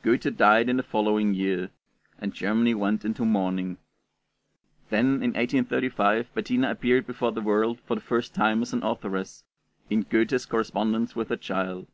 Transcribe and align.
Goethe 0.00 0.34
died 0.34 0.70
in 0.70 0.78
the 0.78 0.82
following 0.82 1.34
year, 1.34 1.68
and 2.18 2.32
Germany 2.32 2.72
went 2.74 3.04
into 3.04 3.22
mourning. 3.22 3.76
Then 4.88 5.16
in 5.16 5.34
1835 5.34 6.32
Bettina 6.32 6.70
appeared 6.70 7.06
before 7.06 7.32
the 7.32 7.42
world 7.42 7.80
for 7.80 7.94
the 7.94 8.00
first 8.00 8.34
time 8.34 8.62
as 8.62 8.72
an 8.72 8.82
authoress, 8.82 9.44
in 9.90 10.04
'Goethe's 10.04 10.46
Correspondence 10.46 11.14
with 11.14 11.30
a 11.30 11.36
Child.' 11.36 11.86